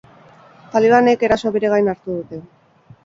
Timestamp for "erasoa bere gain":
1.27-1.93